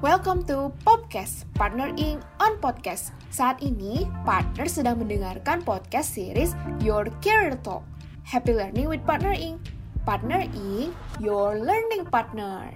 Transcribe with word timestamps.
Welcome 0.00 0.48
to 0.48 0.72
Podcast 0.80 1.44
Partner 1.52 1.92
Inc. 1.92 2.24
on 2.40 2.56
Podcast. 2.64 3.12
Saat 3.28 3.60
ini, 3.60 4.08
partner 4.24 4.64
sedang 4.64 4.96
mendengarkan 4.96 5.60
podcast 5.60 6.16
series 6.16 6.56
Your 6.80 7.12
Career 7.20 7.60
Talk. 7.60 7.84
Happy 8.24 8.56
Learning 8.56 8.88
with 8.88 9.04
Partner 9.04 9.36
Inc. 9.36 9.60
Partner 10.08 10.48
Inc. 10.56 10.96
Your 11.20 11.60
Learning 11.60 12.08
Partner. 12.08 12.72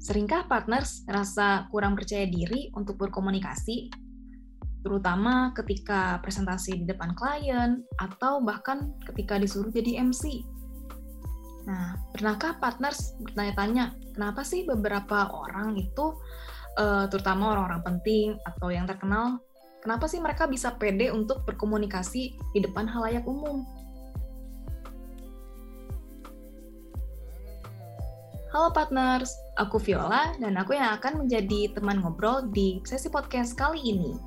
Seringkah 0.00 0.48
partners 0.48 1.04
merasa 1.04 1.68
kurang 1.68 1.92
percaya 1.92 2.24
diri 2.24 2.72
untuk 2.72 2.96
berkomunikasi, 2.96 3.92
terutama 4.80 5.52
ketika 5.52 6.16
presentasi 6.24 6.72
di 6.72 6.84
depan 6.88 7.12
klien 7.12 7.84
atau 8.00 8.40
bahkan 8.40 8.96
ketika 9.04 9.36
disuruh 9.36 9.68
jadi 9.68 10.00
MC? 10.08 10.40
Nah, 11.68 12.00
pernahkah 12.16 12.56
partners 12.56 13.12
bertanya-tanya, 13.20 13.92
kenapa 14.16 14.40
sih 14.40 14.64
beberapa 14.64 15.28
orang 15.28 15.76
itu, 15.76 16.16
uh, 16.80 17.04
terutama 17.12 17.52
orang-orang 17.52 17.84
penting 17.84 18.26
atau 18.48 18.72
yang 18.72 18.88
terkenal, 18.88 19.44
kenapa 19.84 20.08
sih 20.08 20.24
mereka 20.24 20.48
bisa 20.48 20.72
pede 20.72 21.12
untuk 21.12 21.44
berkomunikasi 21.44 22.32
di 22.56 22.58
depan 22.64 22.88
halayak 22.88 23.28
umum? 23.28 23.68
Halo 28.50 28.74
partners, 28.74 29.30
aku 29.62 29.78
Viola 29.78 30.34
dan 30.42 30.58
aku 30.58 30.74
yang 30.74 30.98
akan 30.98 31.22
menjadi 31.22 31.70
teman 31.70 32.02
ngobrol 32.02 32.50
di 32.50 32.82
sesi 32.82 33.06
podcast 33.06 33.54
kali 33.54 33.78
ini. 33.78 34.18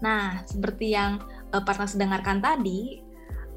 Nah, 0.00 0.40
seperti 0.46 0.94
yang 0.94 1.20
uh, 1.52 1.60
partners 1.60 1.98
dengarkan 1.98 2.40
tadi, 2.40 3.02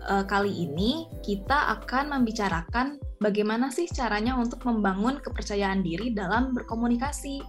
uh, 0.09 0.25
kali 0.25 0.67
ini 0.67 1.05
kita 1.21 1.79
akan 1.79 2.17
membicarakan 2.17 2.99
bagaimana 3.21 3.69
sih 3.69 3.85
caranya 3.87 4.33
untuk 4.35 4.65
membangun 4.65 5.21
kepercayaan 5.21 5.85
diri 5.85 6.11
dalam 6.11 6.57
berkomunikasi. 6.57 7.39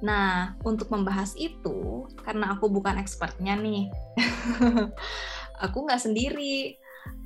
Nah, 0.00 0.56
untuk 0.64 0.88
membahas 0.88 1.36
itu, 1.36 2.08
karena 2.24 2.56
aku 2.56 2.72
bukan 2.72 2.96
expertnya 2.96 3.52
nih, 3.52 3.92
aku 5.64 5.84
nggak 5.84 6.00
sendiri. 6.00 6.74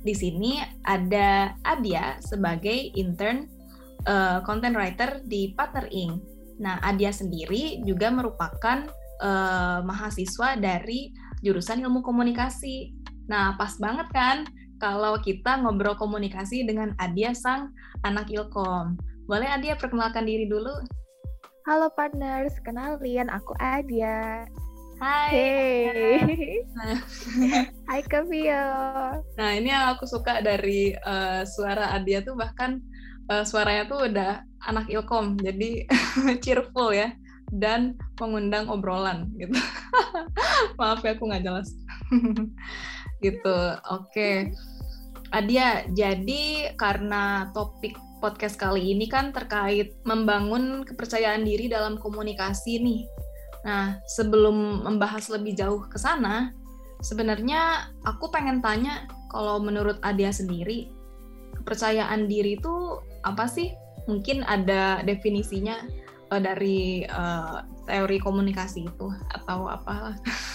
Di 0.05 0.13
sini 0.13 0.59
ada 0.85 1.55
Adia 1.63 2.19
sebagai 2.19 2.93
intern 2.93 3.47
uh, 4.05 4.43
content 4.43 4.75
writer 4.75 5.23
di 5.23 5.55
Partner 5.55 5.87
Inc. 5.87 6.19
Nah, 6.59 6.83
Adia 6.83 7.15
sendiri 7.15 7.79
juga 7.87 8.11
merupakan 8.11 8.91
uh, 9.23 9.79
mahasiswa 9.87 10.59
dari 10.59 11.15
jurusan 11.41 11.79
ilmu 11.79 12.03
komunikasi. 12.03 12.91
Nah, 13.31 13.55
pas 13.55 13.71
banget 13.79 14.07
kan 14.11 14.43
kalau 14.79 15.15
kita 15.19 15.59
ngobrol 15.63 15.95
komunikasi 15.95 16.67
dengan 16.67 16.91
Adia 16.99 17.31
sang 17.31 17.71
anak 18.03 18.27
Ilkom. 18.31 18.99
Boleh 19.25 19.47
Adia 19.47 19.79
perkenalkan 19.79 20.27
diri 20.27 20.45
dulu? 20.45 20.71
Halo 21.65 21.89
partners, 21.95 22.53
kenalin 22.61 23.31
aku 23.31 23.55
Adia. 23.57 24.45
Hai. 24.95 25.31
Hey. 25.31 26.63
Nah. 26.71 26.99
Hai 27.89 28.01
Kevio. 28.05 28.65
Nah 29.35 29.49
ini 29.51 29.73
yang 29.73 29.91
aku 29.97 30.07
suka 30.07 30.39
dari 30.39 30.95
uh, 31.03 31.43
suara 31.43 31.91
Adia 31.97 32.23
tuh 32.23 32.37
bahkan 32.37 32.79
uh, 33.27 33.43
suaranya 33.43 33.91
tuh 33.91 34.07
udah 34.07 34.45
anak 34.71 34.87
ilkom, 34.87 35.35
jadi 35.41 35.83
cheerful 36.43 36.95
ya 36.95 37.11
dan 37.51 37.99
mengundang 38.21 38.71
obrolan 38.71 39.27
gitu. 39.35 39.57
Maaf 40.79 41.03
ya 41.03 41.17
aku 41.17 41.27
nggak 41.27 41.43
jelas 41.43 41.69
gitu. 43.23 43.57
Oke. 43.91 44.09
Okay. 44.11 44.35
Adia, 45.33 45.83
jadi 45.91 46.71
karena 46.79 47.51
topik 47.51 47.97
podcast 48.23 48.55
kali 48.55 48.95
ini 48.95 49.05
kan 49.11 49.35
terkait 49.35 49.93
membangun 50.07 50.87
kepercayaan 50.87 51.43
diri 51.43 51.67
dalam 51.67 51.99
komunikasi 51.99 52.79
nih. 52.79 53.01
Nah, 53.65 53.99
sebelum 54.05 54.85
membahas 54.85 55.27
lebih 55.33 55.57
jauh 55.57 55.83
ke 55.89 55.97
sana, 55.99 56.53
sebenarnya 57.03 57.91
aku 58.05 58.29
pengen 58.31 58.61
tanya 58.63 59.09
kalau 59.33 59.59
menurut 59.59 59.99
Adia 60.05 60.31
sendiri, 60.31 60.93
kepercayaan 61.61 62.29
diri 62.29 62.55
itu 62.55 63.01
apa 63.25 63.49
sih? 63.49 63.73
Mungkin 64.05 64.45
ada 64.45 65.01
definisinya 65.01 65.81
uh, 66.29 66.41
dari 66.41 67.03
uh, 67.09 67.65
teori 67.89 68.21
komunikasi 68.21 68.85
itu 68.85 69.07
atau 69.33 69.67
apa? 69.67 70.13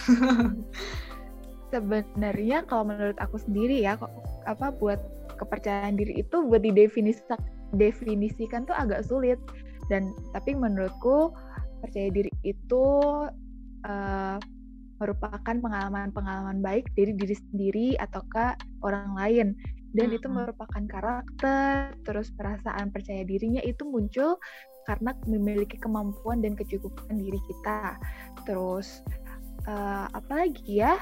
sebenarnya 1.70 2.66
kalau 2.66 2.90
menurut 2.90 3.16
aku 3.22 3.38
sendiri 3.38 3.82
ya 3.82 3.96
apa 4.44 4.74
buat 4.74 5.00
kepercayaan 5.40 5.96
diri 5.96 6.20
itu 6.20 6.44
buat 6.44 6.60
didefinisikan 6.60 7.40
definisikan 7.74 8.66
tuh 8.66 8.76
agak 8.76 9.06
sulit. 9.06 9.38
Dan 9.90 10.14
tapi 10.34 10.54
menurutku 10.54 11.34
percaya 11.82 12.10
diri 12.14 12.30
itu 12.46 12.84
uh, 13.86 14.38
merupakan 15.00 15.56
pengalaman-pengalaman 15.56 16.60
baik 16.60 16.86
dari 16.94 17.16
diri 17.16 17.34
sendiri 17.34 17.88
ataukah 17.98 18.54
orang 18.84 19.16
lain. 19.16 19.48
Dan 19.90 20.14
itu 20.14 20.30
merupakan 20.30 20.86
karakter 20.86 21.98
terus 22.06 22.30
perasaan 22.38 22.94
percaya 22.94 23.26
dirinya 23.26 23.58
itu 23.66 23.82
muncul 23.82 24.38
karena 24.86 25.10
memiliki 25.26 25.74
kemampuan 25.82 26.38
dan 26.38 26.54
kecukupan 26.54 27.18
diri 27.18 27.40
kita. 27.50 27.98
Terus 28.46 29.02
uh, 29.66 30.06
apa 30.14 30.46
lagi 30.46 30.78
ya 30.78 30.94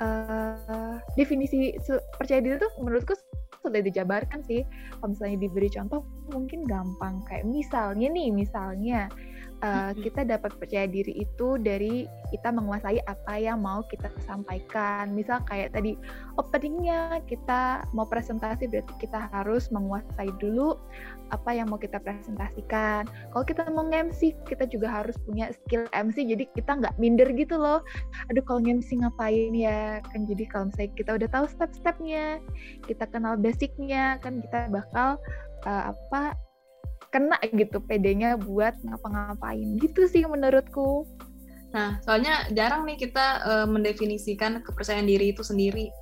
uh, 0.00 0.98
definisi 1.14 1.74
percaya 2.16 2.40
diri 2.42 2.56
tuh 2.58 2.72
menurutku 2.82 3.14
sudah 3.62 3.82
dijabarkan 3.82 4.40
sih. 4.46 4.62
Kalau 4.98 5.12
misalnya 5.12 5.38
diberi 5.42 5.68
contoh 5.70 6.00
mungkin 6.30 6.64
gampang 6.64 7.22
kayak 7.26 7.44
misalnya 7.46 8.08
nih, 8.10 8.30
misalnya 8.30 9.10
uh, 9.62 9.92
kita 9.94 10.22
dapat 10.26 10.54
percaya 10.56 10.86
diri 10.86 11.24
itu 11.24 11.58
dari 11.58 12.06
kita 12.30 12.52
menguasai 12.52 13.00
apa 13.08 13.34
yang 13.40 13.64
mau 13.64 13.82
kita 13.88 14.12
sampaikan. 14.24 15.12
Misal 15.16 15.42
kayak 15.48 15.74
tadi 15.74 15.96
openingnya 16.36 17.24
kita 17.26 17.86
mau 17.96 18.06
presentasi 18.06 18.68
berarti 18.68 18.92
kita 19.00 19.30
harus 19.32 19.72
menguasai 19.72 20.30
dulu 20.38 20.76
apa 21.28 21.50
yang 21.52 21.68
mau 21.68 21.80
kita 21.80 22.00
presentasikan. 22.00 23.04
Kalau 23.32 23.44
kita 23.44 23.68
mau 23.72 23.84
MC, 23.88 24.32
kita 24.48 24.64
juga 24.68 24.88
harus 25.02 25.16
punya 25.28 25.52
skill 25.52 25.84
MC. 25.92 26.24
Jadi 26.24 26.44
kita 26.56 26.78
nggak 26.80 26.96
minder 26.96 27.28
gitu 27.36 27.60
loh. 27.60 27.84
Aduh 28.32 28.44
kalau 28.44 28.64
MC 28.64 29.00
ngapain 29.00 29.52
ya? 29.52 30.00
Kan 30.12 30.24
jadi 30.24 30.44
kalau 30.48 30.72
misalnya 30.72 30.92
kita 30.96 31.10
udah 31.20 31.28
tahu 31.28 31.44
step-stepnya, 31.48 32.40
kita 32.88 33.04
kenal 33.08 33.36
basicnya, 33.36 34.16
kan 34.24 34.40
kita 34.40 34.72
bakal 34.72 35.20
uh, 35.68 35.92
apa 35.92 36.36
kena 37.08 37.40
gitu 37.54 37.80
pedenya 37.80 38.36
buat 38.36 38.76
ngapa-ngapain 38.84 39.78
gitu 39.80 40.04
sih 40.06 40.24
menurutku. 40.28 41.08
Nah, 41.72 42.00
soalnya 42.04 42.48
jarang 42.56 42.88
nih 42.88 42.96
kita 42.96 43.26
uh, 43.44 43.66
mendefinisikan 43.68 44.64
kepercayaan 44.64 45.08
diri 45.08 45.36
itu 45.36 45.44
sendiri. 45.44 45.92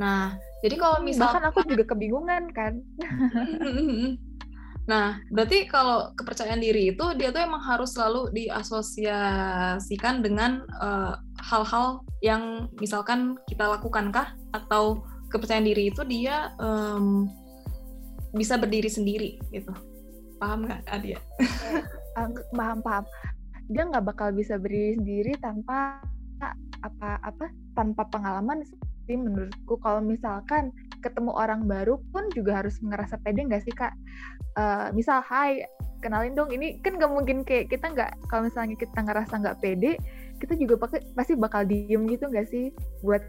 Nah, 0.00 0.36
jadi 0.64 0.80
kalau 0.80 1.04
misalkan 1.04 1.44
bahkan 1.44 1.52
aku 1.52 1.60
juga 1.68 1.84
kebingungan 1.92 2.48
kan. 2.56 2.80
nah, 4.90 5.20
berarti 5.28 5.68
kalau 5.68 6.16
kepercayaan 6.16 6.64
diri 6.64 6.96
itu 6.96 7.04
dia 7.20 7.28
tuh 7.28 7.44
emang 7.44 7.60
harus 7.60 7.92
selalu 7.92 8.32
diasosiasikan 8.32 10.24
dengan 10.24 10.64
hal 10.80 11.12
eh, 11.12 11.14
hal-hal 11.42 11.86
yang 12.24 12.72
misalkan 12.80 13.36
kita 13.50 13.68
lakukan 13.68 14.08
kah 14.14 14.32
atau 14.56 15.04
kepercayaan 15.28 15.68
diri 15.68 15.92
itu 15.92 16.00
dia 16.08 16.52
um, 16.60 17.28
bisa 18.32 18.56
berdiri 18.56 18.88
sendiri 18.88 19.36
gitu 19.52 19.72
paham 20.42 20.66
nggak 20.66 20.82
Adia? 20.90 21.18
Eh, 22.18 22.26
paham 22.58 22.82
paham. 22.82 23.04
Dia 23.70 23.86
nggak 23.86 24.04
bakal 24.10 24.34
bisa 24.34 24.58
berdiri 24.58 24.98
sendiri 24.98 25.32
tanpa 25.38 26.02
apa 26.82 27.22
apa 27.22 27.46
tanpa 27.78 28.02
pengalaman 28.10 28.66
sih 29.06 29.14
menurutku. 29.14 29.78
Kalau 29.78 30.02
misalkan 30.02 30.74
ketemu 30.98 31.30
orang 31.30 31.70
baru 31.70 32.02
pun 32.10 32.26
juga 32.34 32.58
harus 32.58 32.82
ngerasa 32.82 33.22
pede 33.22 33.46
nggak 33.46 33.62
sih 33.62 33.70
kak? 33.70 33.94
Uh, 34.58 34.90
misal 34.90 35.22
Hai 35.22 35.62
kenalin 36.02 36.34
dong 36.34 36.50
ini 36.50 36.82
kan 36.82 36.98
nggak 36.98 37.12
mungkin 37.14 37.46
kayak 37.46 37.70
kita 37.70 37.94
nggak 37.94 38.10
kalau 38.26 38.50
misalnya 38.50 38.74
kita 38.74 38.98
ngerasa 38.98 39.38
nggak 39.38 39.58
pede 39.62 39.94
kita 40.42 40.58
juga 40.58 40.74
pake, 40.82 41.14
pasti 41.14 41.38
bakal 41.38 41.62
diem 41.62 42.10
gitu 42.10 42.26
nggak 42.26 42.50
sih 42.50 42.74
buat 43.06 43.22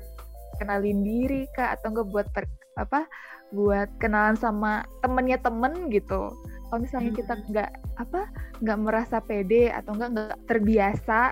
kenalin 0.57 1.05
diri 1.05 1.45
kak 1.53 1.77
atau 1.77 1.93
enggak 1.93 2.09
buat 2.09 2.27
per, 2.33 2.49
apa 2.81 3.05
buat 3.53 3.85
kenalan 4.01 4.33
sama 4.33 4.81
temennya 5.05 5.37
temen 5.37 5.93
gitu 5.93 6.33
kalau 6.73 6.89
misalnya 6.89 7.13
kita 7.13 7.33
nggak 7.53 7.71
apa 8.01 8.21
nggak 8.65 8.79
merasa 8.81 9.21
pede 9.21 9.69
atau 9.69 9.93
nggak 9.93 10.09
nggak 10.09 10.37
terbiasa 10.49 11.29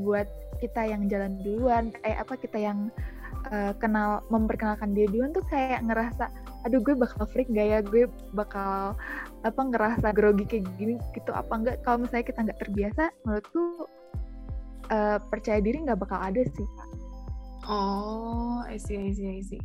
buat 0.00 0.24
kita 0.64 0.80
yang 0.80 1.12
jalan 1.12 1.36
duluan 1.44 1.92
eh 2.08 2.16
apa 2.16 2.40
kita 2.40 2.56
yang 2.56 2.88
uh, 3.52 3.76
kenal 3.76 4.24
memperkenalkan 4.32 4.96
dia 4.96 5.04
duluan 5.12 5.36
tuh 5.36 5.44
kayak 5.52 5.84
ngerasa 5.84 6.32
aduh 6.64 6.80
gue 6.80 6.96
bakal 6.96 7.28
freak 7.28 7.52
gak 7.52 7.68
ya? 7.68 7.78
Gue 7.84 8.08
bakal 8.32 8.96
apa 9.44 9.60
ngerasa 9.60 10.08
grogi 10.16 10.48
kayak 10.48 10.64
gini 10.80 10.96
gitu 11.12 11.36
apa 11.36 11.52
enggak 11.52 11.76
kalau 11.84 12.08
misalnya 12.08 12.24
kita 12.24 12.48
nggak 12.48 12.60
terbiasa 12.64 13.02
menurutku 13.28 13.84
uh, 14.88 15.20
percaya 15.28 15.60
diri 15.60 15.84
nggak 15.84 16.00
bakal 16.00 16.16
ada 16.16 16.40
sih 16.48 16.68
oh 17.68 18.64
I 18.64 18.80
see 18.80 18.96
I 18.96 19.12
see 19.12 19.36
I 19.36 19.44
see. 19.44 19.60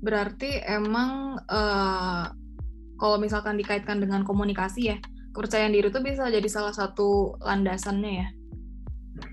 Berarti 0.00 0.64
emang 0.64 1.44
uh, 1.44 2.32
kalau 2.96 3.20
misalkan 3.20 3.60
dikaitkan 3.60 4.00
dengan 4.00 4.24
komunikasi 4.24 4.96
ya, 4.96 4.98
kepercayaan 5.36 5.76
diri 5.76 5.92
itu 5.92 6.00
bisa 6.00 6.32
jadi 6.32 6.48
salah 6.48 6.72
satu 6.72 7.36
landasannya 7.44 8.12
ya. 8.24 8.28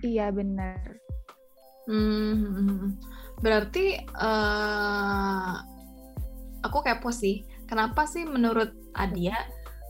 Iya 0.03 0.25
benar. 0.35 0.99
Hmm, 1.87 2.95
berarti 3.43 3.99
uh, 4.15 5.59
aku 6.63 6.79
kepo 6.83 7.11
sih, 7.11 7.43
kenapa 7.67 8.07
sih 8.07 8.23
menurut 8.23 8.71
Adia 8.95 9.35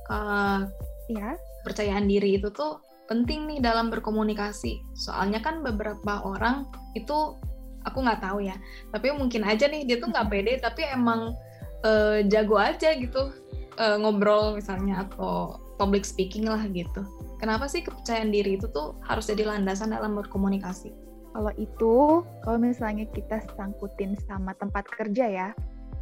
uh, 0.09 0.65
ya 1.09 1.37
percayaan 1.61 2.09
diri 2.09 2.41
itu 2.41 2.49
tuh 2.49 2.81
penting 3.05 3.45
nih 3.45 3.59
dalam 3.61 3.93
berkomunikasi? 3.93 4.81
Soalnya 4.97 5.41
kan 5.41 5.61
beberapa 5.61 6.25
orang 6.25 6.65
itu 6.97 7.37
aku 7.85 7.97
nggak 8.01 8.25
tahu 8.25 8.41
ya, 8.41 8.57
tapi 8.89 9.13
mungkin 9.13 9.45
aja 9.45 9.69
nih 9.69 9.85
dia 9.85 10.01
tuh 10.01 10.09
nggak 10.09 10.29
pede, 10.33 10.57
tapi 10.57 10.89
emang 10.89 11.37
uh, 11.85 12.25
jago 12.25 12.57
aja 12.57 12.95
gitu 12.97 13.42
uh, 13.77 13.97
ngobrol 13.99 14.57
misalnya 14.57 15.07
atau 15.09 15.59
public 15.81 16.05
speaking 16.05 16.45
lah 16.47 16.61
gitu. 16.69 17.01
Kenapa 17.41 17.67
sih 17.67 17.83
kepercayaan 17.83 18.31
diri 18.31 18.55
itu 18.55 18.69
tuh 18.71 18.95
harus 19.03 19.27
jadi 19.27 19.47
landasan 19.47 19.91
dalam 19.91 20.15
berkomunikasi? 20.15 20.93
Kalau 21.33 21.53
itu, 21.57 22.21
kalau 22.45 22.57
misalnya 22.61 23.09
kita 23.09 23.41
sangkutin 23.57 24.13
sama 24.29 24.53
tempat 24.61 24.85
kerja 24.85 25.25
ya, 25.25 25.49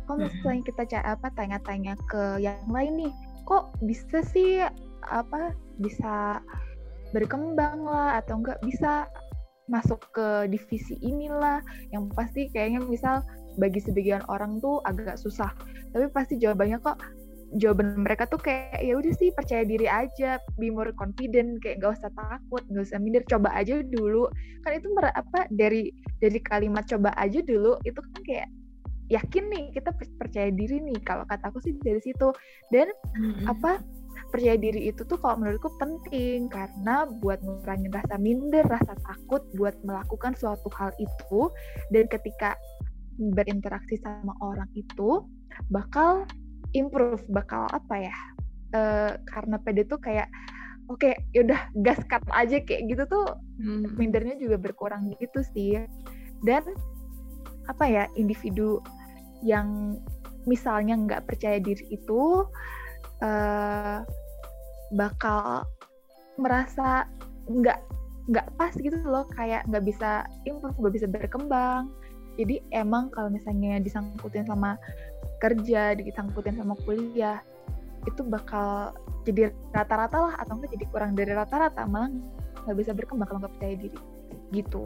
kalau 0.06 0.27
misalnya 0.27 0.63
kita 0.68 0.83
apa 1.07 1.31
tanya-tanya 1.39 1.95
ke 2.12 2.44
yang 2.44 2.68
lain 2.68 3.07
nih, 3.07 3.13
kok 3.47 3.71
bisa 3.79 4.19
sih 4.27 4.59
apa 5.07 5.56
bisa 5.79 6.44
berkembang 7.15 7.83
lah 7.88 8.21
atau 8.21 8.39
enggak 8.44 8.59
bisa 8.62 9.07
masuk 9.71 10.03
ke 10.12 10.51
divisi 10.51 11.00
inilah 11.00 11.63
yang 11.95 12.12
pasti 12.12 12.51
kayaknya 12.51 12.83
misal 12.83 13.23
bagi 13.56 13.79
sebagian 13.79 14.23
orang 14.27 14.59
tuh 14.59 14.83
agak 14.83 15.15
susah 15.15 15.51
tapi 15.91 16.07
pasti 16.12 16.39
jawabannya 16.39 16.79
kok 16.83 17.00
jawaban 17.59 18.00
mereka 18.00 18.24
tuh 18.27 18.39
kayak 18.39 18.80
ya 18.80 18.95
udah 18.95 19.13
sih 19.19 19.30
percaya 19.36 19.68
diri 19.68 19.88
aja 19.89 20.39
be 20.56 20.71
more 20.71 20.95
confident 20.95 21.59
kayak 21.59 21.83
gak 21.83 22.00
usah 22.00 22.12
takut 22.15 22.63
gak 22.71 22.83
usah 22.88 23.00
minder 23.00 23.24
coba 23.27 23.51
aja 23.51 23.83
dulu 23.83 24.31
kan 24.63 24.77
itu 24.80 24.88
apa 25.01 25.50
dari 25.51 25.92
dari 26.24 26.39
kalimat 26.39 26.88
coba 26.88 27.12
aja 27.19 27.44
dulu 27.44 27.75
itu 27.83 28.00
kan 28.00 28.21
kayak 28.24 28.48
yakin 29.12 29.44
nih 29.51 29.65
kita 29.75 29.92
percaya 30.15 30.50
diri 30.56 30.80
nih 30.80 31.00
kalau 31.03 31.27
kataku 31.27 31.59
sih 31.59 31.75
dari 31.83 32.00
situ 32.00 32.31
dan 32.71 32.88
mm-hmm. 33.19 33.51
apa 33.51 33.83
percaya 34.31 34.56
diri 34.56 34.88
itu 34.88 35.04
tuh 35.04 35.19
kalau 35.19 35.44
menurutku 35.44 35.68
penting 35.75 36.47
karena 36.47 37.04
buat 37.19 37.44
ngurangin 37.44 37.92
rasa 37.92 38.15
minder 38.15 38.63
rasa 38.71 38.95
takut 39.04 39.44
buat 39.59 39.75
melakukan 39.83 40.31
suatu 40.39 40.71
hal 40.80 40.95
itu 40.95 41.51
dan 41.92 42.07
ketika 42.07 42.56
berinteraksi 43.19 44.00
sama 44.00 44.31
orang 44.39 44.71
itu 44.80 45.27
bakal 45.68 46.24
improve 46.73 47.23
bakal 47.31 47.68
apa 47.71 47.95
ya? 47.97 48.18
Uh, 48.71 49.12
karena 49.27 49.59
PD 49.59 49.83
tuh 49.83 50.00
kayak 50.00 50.31
oke 50.88 51.03
okay, 51.03 51.19
yaudah 51.35 51.59
gaskan 51.83 52.23
aja 52.31 52.63
kayak 52.63 52.88
gitu 52.88 53.03
tuh 53.07 53.27
hmm. 53.59 54.00
mindernya 54.00 54.39
juga 54.39 54.57
berkurang 54.59 55.12
gitu 55.19 55.44
sih. 55.56 55.79
Dan 56.41 56.63
apa 57.69 57.85
ya 57.85 58.03
individu 58.18 58.81
yang 59.45 60.00
misalnya 60.50 60.97
nggak 60.97 61.29
percaya 61.29 61.62
diri 61.62 61.85
itu 61.94 62.45
uh, 63.21 64.01
bakal 64.91 65.65
merasa 66.41 67.06
nggak 67.47 67.79
nggak 68.29 68.47
pas 68.56 68.73
gitu 68.77 68.95
loh 69.06 69.25
kayak 69.33 69.65
nggak 69.69 69.83
bisa 69.85 70.25
improve 70.45 70.77
nggak 70.77 70.95
bisa 70.95 71.07
berkembang. 71.09 71.91
Jadi 72.39 72.63
emang 72.71 73.12
kalau 73.12 73.27
misalnya 73.27 73.77
disangkutin 73.83 74.47
sama 74.47 74.79
kerja 75.41 75.97
disangkutin 75.97 76.61
sama 76.61 76.77
kuliah 76.85 77.41
itu 78.05 78.21
bakal 78.25 78.93
jadi 79.25 79.53
rata-rata 79.73 80.17
lah 80.29 80.33
atau 80.41 80.57
enggak 80.57 80.73
jadi 80.77 80.85
kurang 80.89 81.13
dari 81.17 81.33
rata-rata 81.33 81.85
malah 81.85 82.09
nggak 82.65 82.77
bisa 82.77 82.91
berkembang 82.93 83.27
kalau 83.29 83.39
nggak 83.45 83.53
percaya 83.57 83.75
diri. 83.77 83.99
Gitu. 84.53 84.83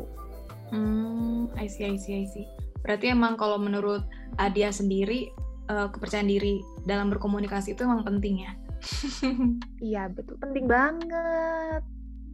Hmm 0.72 1.52
I 1.60 1.68
see 1.68 1.88
I 1.88 2.00
see 2.00 2.24
I 2.24 2.25
see. 2.28 2.48
Berarti 2.84 3.12
emang 3.12 3.36
kalau 3.36 3.60
menurut 3.60 4.04
Adia 4.40 4.72
sendiri 4.72 5.31
uh, 5.72 5.92
kepercayaan 5.92 6.30
diri 6.30 6.63
dalam 6.88 7.12
berkomunikasi 7.12 7.75
itu 7.75 7.84
emang 7.84 8.08
penting 8.08 8.48
ya? 8.48 8.51
Iya 9.92 10.12
betul. 10.12 10.38
Penting 10.40 10.66
banget. 10.68 11.81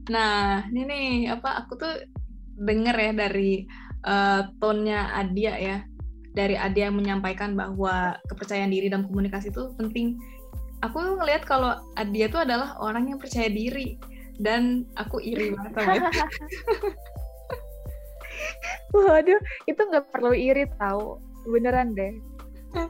Nah 0.09 0.65
ini 0.69 0.81
nih 0.85 1.09
apa 1.33 1.65
aku 1.65 1.77
tuh 1.77 1.94
denger 2.57 2.95
ya 2.97 3.12
dari 3.15 3.65
uh, 4.06 4.50
tonnya 4.62 5.13
Adia 5.13 5.53
ya 5.57 5.77
dari 6.31 6.56
Adia 6.56 6.88
yang 6.88 6.98
menyampaikan 6.98 7.56
bahwa 7.56 8.16
kepercayaan 8.31 8.72
diri 8.72 8.88
dalam 8.88 9.07
komunikasi 9.07 9.51
itu 9.51 9.72
penting. 9.75 10.16
Aku 10.81 10.98
ngelihat 10.98 11.45
kalau 11.45 11.78
Adia 12.00 12.25
itu 12.31 12.39
adalah 12.39 12.80
orang 12.81 13.12
yang 13.13 13.19
percaya 13.22 13.51
diri 13.51 14.00
dan 14.42 14.88
aku 14.98 15.22
iri 15.22 15.54
banget 15.54 15.72
sama 15.78 15.94
itu. 16.00 16.10
Waduh, 18.98 19.39
itu 19.69 19.81
nggak 19.81 20.10
perlu 20.10 20.33
iri 20.33 20.66
tahu, 20.80 21.22
beneran 21.48 21.94
deh. 21.94 22.13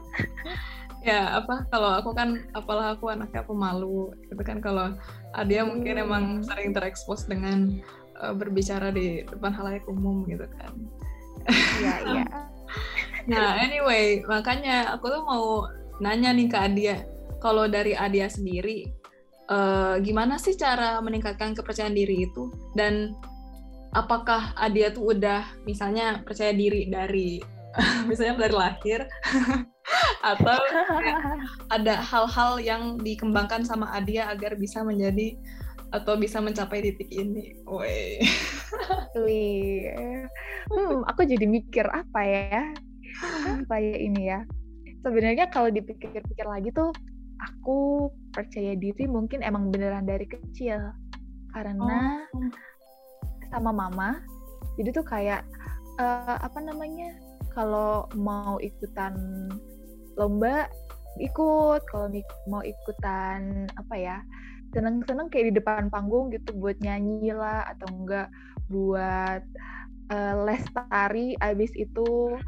ya 1.02 1.42
apa 1.42 1.66
kalau 1.66 1.98
aku 1.98 2.14
kan 2.14 2.46
apalah 2.54 2.94
aku 2.94 3.10
anaknya 3.10 3.42
pemalu 3.42 4.14
gitu 4.30 4.38
kan 4.46 4.62
kalau 4.62 4.94
Adia 5.34 5.66
mungkin 5.66 5.98
hmm. 5.98 6.04
emang 6.06 6.24
sering 6.46 6.70
terekspos 6.70 7.26
dengan 7.26 7.82
uh, 8.22 8.30
berbicara 8.30 8.94
di 8.94 9.26
depan 9.26 9.50
halayak 9.50 9.82
umum 9.90 10.22
gitu 10.30 10.46
kan. 10.46 10.72
Iya, 11.50 11.94
iya. 12.06 12.24
Nah, 13.30 13.58
anyway, 13.58 14.22
makanya 14.26 14.94
aku 14.96 15.10
tuh 15.10 15.22
mau 15.22 15.66
nanya 16.02 16.34
nih 16.34 16.48
ke 16.50 16.58
Adia. 16.58 16.96
Kalau 17.38 17.66
dari 17.66 17.94
Adia 17.94 18.30
sendiri, 18.30 18.90
uh, 19.50 19.98
gimana 20.02 20.38
sih 20.38 20.54
cara 20.54 20.98
meningkatkan 21.02 21.54
kepercayaan 21.54 21.94
diri 21.94 22.26
itu? 22.26 22.50
Dan 22.74 23.14
apakah 23.92 24.56
Adia 24.58 24.90
tuh 24.90 25.14
udah 25.14 25.44
misalnya 25.68 26.24
percaya 26.24 26.50
diri 26.56 26.88
dari 26.88 27.38
misalnya 28.08 28.48
dari 28.48 28.54
lahir 28.54 29.00
atau 30.32 30.60
ada 31.68 31.94
hal-hal 32.00 32.62
yang 32.62 32.96
dikembangkan 33.00 33.66
sama 33.66 33.90
Adia 33.92 34.30
agar 34.30 34.54
bisa 34.56 34.86
menjadi 34.86 35.36
atau 35.92 36.16
bisa 36.16 36.40
mencapai 36.40 36.80
titik 36.80 37.12
ini. 37.12 37.60
Woi. 37.68 38.18
Hmm, 40.72 41.04
aku 41.04 41.28
jadi 41.28 41.44
mikir 41.44 41.84
apa 41.84 42.20
ya? 42.24 42.72
Apa 43.64 43.76
ya 43.78 43.96
ini 43.98 44.22
ya. 44.30 44.40
Sebenarnya 45.02 45.50
kalau 45.50 45.68
dipikir-pikir 45.68 46.46
lagi 46.46 46.70
tuh 46.70 46.94
aku 47.42 48.08
percaya 48.30 48.78
diri 48.78 49.10
mungkin 49.10 49.42
emang 49.42 49.68
beneran 49.74 50.06
dari 50.06 50.24
kecil. 50.24 50.94
Karena 51.52 52.24
oh. 52.32 52.48
sama 53.52 53.74
mama 53.74 54.16
jadi 54.80 54.88
tuh 54.94 55.04
kayak 55.04 55.44
uh, 56.00 56.40
apa 56.40 56.58
namanya 56.64 57.12
kalau 57.52 58.08
mau 58.16 58.56
ikutan 58.62 59.12
lomba 60.16 60.68
ikut. 61.20 61.80
Kalau 61.92 62.08
mau 62.48 62.64
ikutan 62.64 63.68
apa 63.76 63.94
ya 63.96 64.18
seneng-seneng 64.72 65.28
kayak 65.28 65.52
di 65.52 65.54
depan 65.60 65.92
panggung 65.92 66.32
gitu 66.32 66.56
buat 66.56 66.80
nyanyi 66.80 67.28
lah 67.36 67.68
atau 67.76 67.92
enggak 67.92 68.28
buat 68.72 69.44
uh, 70.08 70.34
les 70.48 70.64
tari 70.72 71.36
abis 71.44 71.72
itu 71.76 72.40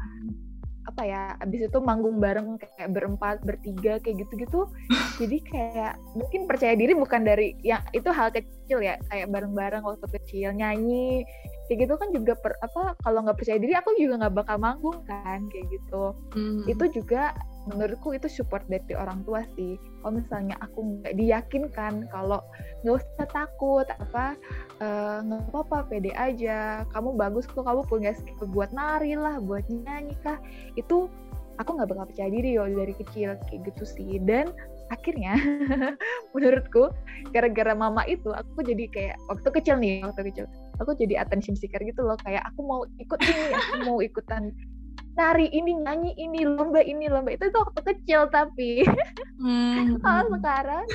apa 0.85 1.01
ya 1.01 1.21
abis 1.41 1.65
itu 1.65 1.79
manggung 1.81 2.21
bareng 2.21 2.61
kayak 2.61 2.93
berempat 2.93 3.41
bertiga 3.41 3.97
kayak 4.01 4.25
gitu-gitu 4.25 4.69
jadi 5.21 5.37
kayak 5.49 5.93
mungkin 6.13 6.45
percaya 6.45 6.77
diri 6.77 6.93
bukan 6.93 7.25
dari 7.25 7.57
yang 7.65 7.81
itu 7.91 8.09
hal 8.13 8.29
kecil 8.29 8.81
ya 8.81 9.01
kayak 9.09 9.29
bareng-bareng 9.33 9.81
waktu 9.81 10.05
kecil 10.21 10.53
nyanyi 10.53 11.25
kayak 11.65 11.89
gitu 11.89 11.93
kan 11.97 12.09
juga 12.13 12.33
per, 12.37 12.53
apa 12.61 12.93
kalau 13.01 13.25
nggak 13.25 13.37
percaya 13.41 13.57
diri 13.57 13.73
aku 13.73 13.97
juga 13.97 14.25
nggak 14.25 14.35
bakal 14.45 14.57
manggung 14.61 14.99
kan 15.09 15.49
kayak 15.49 15.65
gitu 15.73 16.13
hmm. 16.37 16.69
itu 16.69 16.85
juga 17.01 17.33
menurutku 17.65 18.13
itu 18.13 18.29
support 18.29 18.61
dari 18.69 18.93
orang 18.93 19.25
tua 19.25 19.41
sih. 19.57 19.77
Kalau 20.01 20.21
misalnya 20.21 20.55
aku 20.61 21.01
nggak 21.01 21.13
diyakinkan 21.17 22.05
kalau 22.13 22.39
nggak 22.85 23.01
usah 23.01 23.27
takut 23.33 23.87
apa 23.89 24.37
eh, 24.81 25.17
nggak 25.25 25.41
uh, 25.41 25.49
apa-apa 25.49 25.89
pede 25.89 26.13
aja. 26.13 26.85
Kamu 26.93 27.17
bagus 27.17 27.49
kok 27.49 27.65
kamu 27.65 27.81
punya 27.89 28.13
skill 28.13 28.45
buat 28.53 28.69
nari 28.69 29.17
lah 29.17 29.41
buat 29.41 29.65
nyanyi 29.65 30.13
kah. 30.21 30.37
Itu 30.77 31.09
aku 31.57 31.69
nggak 31.79 31.89
bakal 31.89 32.05
percaya 32.11 32.29
diri 32.29 32.59
yo 32.59 32.69
dari 32.69 32.93
kecil 32.93 33.33
kayak 33.49 33.59
gitu 33.73 33.83
sih. 33.83 34.21
Dan 34.21 34.53
akhirnya 34.93 35.33
menurutku 36.37 36.93
gara-gara 37.33 37.73
mama 37.73 38.05
itu 38.05 38.29
aku 38.29 38.61
jadi 38.61 38.85
kayak 38.93 39.17
waktu 39.25 39.49
kecil 39.49 39.81
nih 39.81 40.05
waktu 40.05 40.29
kecil 40.29 40.45
aku 40.77 40.93
jadi 40.93 41.25
attention 41.25 41.57
seeker 41.57 41.81
gitu 41.81 42.05
loh. 42.05 42.17
Kayak 42.21 42.45
aku 42.53 42.61
mau 42.61 42.85
ikut 43.01 43.19
ini 43.25 43.43
aku 43.57 43.73
mau 43.89 43.97
ikutan 44.05 44.53
nari 45.15 45.47
ini 45.51 45.71
nyanyi 45.79 46.11
ini 46.19 46.43
lomba 46.43 46.83
ini 46.83 47.07
lomba. 47.07 47.31
Itu 47.31 47.47
itu 47.47 47.57
waktu 47.57 47.81
kecil 47.81 48.27
tapi. 48.29 48.83
Hmm. 49.39 49.95
kalau 50.03 50.27
sekarang 50.35 50.85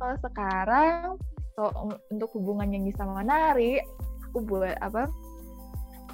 kalau 0.00 0.16
sekarang 0.22 1.04
so, 1.54 1.62
untuk 2.10 2.30
hubungan 2.34 2.70
nyanyi 2.70 2.92
sama 2.96 3.22
nari 3.22 3.78
aku 4.30 4.46
buat 4.46 4.78
apa 4.78 5.10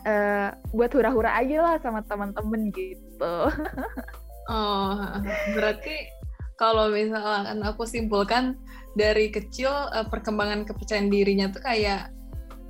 uh, 0.09 0.49
buat 0.73 0.91
hura-hura 0.97 1.37
aja 1.37 1.57
lah 1.61 1.75
sama 1.81 2.01
teman-teman 2.07 2.73
gitu. 2.73 3.37
Oh 4.47 5.03
berarti 5.59 6.07
kalau 6.55 6.95
misalkan 6.95 7.67
aku 7.67 7.83
simpulkan 7.83 8.55
dari 8.95 9.35
kecil 9.35 9.75
uh, 9.91 10.07
perkembangan 10.07 10.63
kepercayaan 10.63 11.11
dirinya 11.11 11.51
tuh 11.51 11.67
kayak 11.67 12.15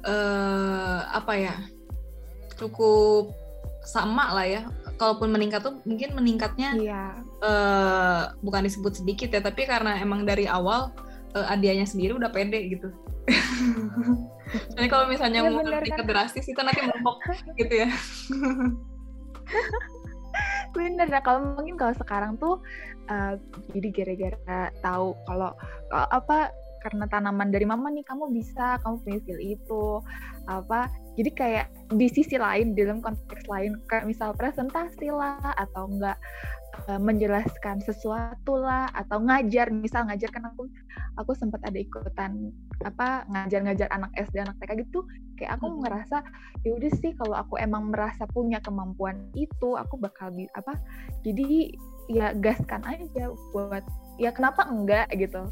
uh, 0.08 1.04
apa 1.12 1.32
ya 1.36 1.56
cukup 2.56 3.28
sama 3.86 4.34
lah 4.34 4.46
ya 4.46 4.62
kalaupun 4.98 5.30
meningkat 5.30 5.62
tuh 5.62 5.78
mungkin 5.86 6.18
meningkatnya 6.18 6.70
iya. 6.74 7.04
uh, 7.40 8.34
bukan 8.42 8.66
disebut 8.66 8.98
sedikit 8.98 9.30
ya 9.30 9.40
tapi 9.40 9.62
karena 9.64 9.96
emang 10.02 10.26
dari 10.26 10.50
awal 10.50 10.90
uh, 11.38 11.46
adianya 11.52 11.86
sendiri 11.86 12.18
udah 12.18 12.28
pede 12.34 12.66
gitu 12.66 12.90
jadi 14.74 14.86
kalau 14.90 15.06
misalnya 15.06 15.46
ya, 15.46 15.50
mau 15.50 15.62
meningkat 15.62 16.02
kan? 16.02 16.08
drastis 16.08 16.46
itu 16.50 16.58
nanti 16.58 16.82
melompok 16.82 17.22
gitu 17.60 17.74
ya 17.86 17.88
bener 20.74 21.06
nah 21.08 21.22
kalau 21.22 21.56
mungkin 21.56 21.78
kalau 21.78 21.94
sekarang 21.96 22.36
tuh 22.36 22.60
uh, 23.08 23.38
jadi 23.72 23.88
gara-gara 23.94 24.60
tahu 24.82 25.14
kalau 25.24 25.54
uh, 25.94 26.08
apa 26.10 26.50
karena 26.84 27.10
tanaman 27.10 27.50
dari 27.50 27.66
mama 27.66 27.90
nih 27.90 28.06
kamu 28.06 28.30
bisa 28.30 28.78
kamu 28.84 29.02
punya 29.02 29.18
skill 29.22 29.40
itu 29.42 29.84
apa 30.46 30.86
jadi 31.18 31.30
kayak 31.34 31.66
di 31.94 32.10
sisi 32.10 32.34
lain 32.34 32.74
dalam 32.74 32.98
konteks 32.98 33.46
lain 33.46 33.78
kayak 33.86 34.10
misal 34.10 34.34
presentasi 34.34 35.10
lah 35.14 35.38
atau 35.54 35.86
enggak 35.86 36.18
uh, 36.90 36.98
menjelaskan 36.98 37.78
sesuatu 37.82 38.58
lah 38.58 38.90
atau 38.90 39.22
ngajar 39.22 39.70
misal 39.70 40.06
ngajar 40.10 40.30
kan 40.34 40.50
aku 40.50 40.66
aku 41.16 41.32
sempat 41.38 41.62
ada 41.62 41.78
ikutan 41.78 42.50
apa 42.82 43.22
ngajar-ngajar 43.30 43.86
anak 43.94 44.10
SD 44.18 44.42
anak 44.42 44.58
TK 44.58 44.88
gitu 44.88 45.06
kayak 45.38 45.60
aku 45.60 45.70
hmm. 45.70 45.78
ngerasa 45.86 46.26
ya 46.66 46.70
udah 46.74 46.92
sih 46.98 47.12
kalau 47.14 47.36
aku 47.38 47.54
emang 47.62 47.94
merasa 47.94 48.26
punya 48.26 48.58
kemampuan 48.58 49.30
itu 49.38 49.78
aku 49.78 49.94
bakal 50.00 50.34
apa 50.58 50.74
jadi 51.22 51.70
ya 52.10 52.34
gaskan 52.38 52.82
aja 52.86 53.30
buat 53.50 53.82
ya 54.16 54.30
kenapa 54.32 54.66
enggak? 54.66 55.10
gitu. 55.14 55.50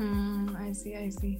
Hmm 0.00 0.56
I 0.56 0.72
see 0.72 0.96
I 0.96 1.12
see. 1.12 1.38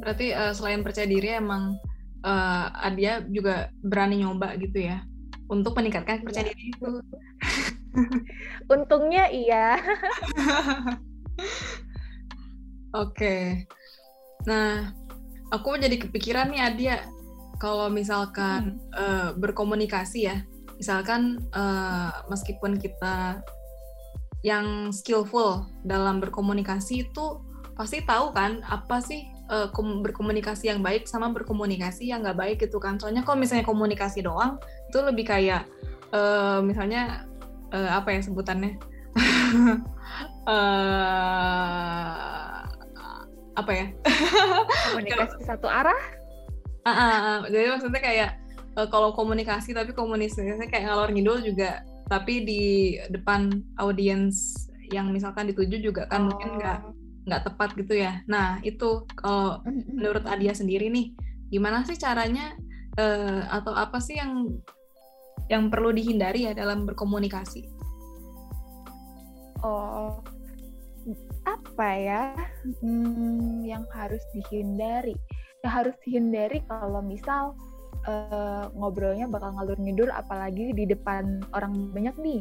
Berarti 0.00 0.32
uh, 0.32 0.52
selain 0.52 0.84
percaya 0.84 1.08
diri 1.08 1.36
emang 1.36 1.76
uh, 2.24 2.66
Adia 2.86 3.24
juga 3.28 3.68
berani 3.84 4.24
nyoba 4.24 4.56
gitu 4.58 4.84
ya 4.88 5.04
untuk 5.50 5.74
meningkatkan 5.74 6.22
percaya 6.22 6.46
ya. 6.46 6.54
diri 6.54 6.70
itu 6.70 6.90
untungnya 8.74 9.24
iya 9.30 9.66
oke 12.94 13.14
okay. 13.14 13.66
nah 14.46 14.94
aku 15.50 15.76
jadi 15.76 15.98
kepikiran 15.98 16.54
nih 16.54 16.62
Adia 16.62 16.96
kalau 17.60 17.92
misalkan 17.92 18.78
hmm. 18.78 18.94
uh, 18.96 19.28
berkomunikasi 19.36 20.30
ya 20.30 20.36
misalkan 20.80 21.44
uh, 21.52 22.24
meskipun 22.32 22.80
kita 22.80 23.44
yang 24.40 24.88
skillful 24.88 25.68
dalam 25.84 26.16
berkomunikasi 26.24 27.04
itu 27.04 27.26
pasti 27.76 28.00
tahu 28.04 28.32
kan 28.32 28.64
apa 28.64 29.04
sih 29.04 29.28
uh, 29.50 29.68
berkomunikasi 29.74 30.70
yang 30.70 30.80
baik 30.80 31.10
sama 31.10 31.28
berkomunikasi 31.34 32.08
yang 32.08 32.22
nggak 32.22 32.38
baik 32.38 32.56
gitu 32.62 32.78
kan. 32.78 32.96
Soalnya 32.96 33.26
kalau 33.26 33.42
misalnya 33.42 33.66
komunikasi 33.66 34.22
doang 34.22 34.56
itu 34.88 34.98
lebih 35.02 35.26
kayak 35.26 35.66
uh, 36.14 36.62
misalnya 36.62 37.26
uh, 37.74 37.98
apa 37.98 38.14
ya 38.14 38.20
sebutannya? 38.22 38.78
Uh, 40.46 41.34
apa 43.60 43.72
ya? 43.74 43.86
Komunikasi 44.94 45.42
satu 45.50 45.66
arah? 45.66 45.98
Uh, 46.80 46.88
uh, 46.88 47.12
uh, 47.12 47.38
jadi 47.52 47.76
maksudnya 47.76 48.00
kayak 48.00 48.30
uh, 48.78 48.88
kalau 48.88 49.12
komunikasi 49.12 49.76
tapi 49.76 49.92
komunikasinya 49.92 50.64
kayak 50.64 50.88
ngalor 50.88 51.12
ngidul 51.12 51.44
juga 51.44 51.84
tapi 52.08 52.42
di 52.42 52.62
depan 53.12 53.52
audiens 53.78 54.66
yang 54.90 55.14
misalkan 55.14 55.46
dituju 55.46 55.78
juga 55.78 56.08
kan 56.10 56.26
oh. 56.26 56.34
mungkin 56.34 56.58
nggak 56.58 56.78
nggak 57.24 57.52
tepat 57.52 57.76
gitu 57.76 57.94
ya. 58.00 58.24
Nah 58.28 58.58
itu 58.64 59.04
kalau 59.18 59.60
menurut 59.66 60.24
Adia 60.24 60.56
sendiri 60.56 60.88
nih, 60.88 61.12
gimana 61.52 61.84
sih 61.84 61.98
caranya 62.00 62.56
uh, 62.96 63.48
atau 63.50 63.76
apa 63.76 64.00
sih 64.00 64.16
yang 64.16 64.60
yang 65.50 65.66
perlu 65.66 65.90
dihindari 65.90 66.46
ya 66.46 66.52
dalam 66.54 66.86
berkomunikasi? 66.86 67.66
Oh 69.60 70.22
apa 71.48 71.88
ya 71.96 72.22
hmm, 72.80 73.64
yang 73.64 73.84
harus 73.92 74.22
dihindari? 74.36 75.16
Yang 75.60 75.72
harus 75.72 75.96
dihindari 76.06 76.58
kalau 76.68 77.02
misal 77.04 77.52
uh, 78.08 78.68
ngobrolnya 78.72 79.28
bakal 79.28 79.52
ngalur 79.56 79.76
ngidur 79.76 80.08
apalagi 80.12 80.72
di 80.72 80.88
depan 80.88 81.44
orang 81.52 81.92
banyak 81.92 82.16
nih 82.20 82.40